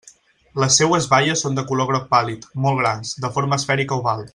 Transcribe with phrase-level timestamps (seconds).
[0.63, 4.27] Les seues baies són de color groc pàl·lid, molt grans, de forma esfèrica oval.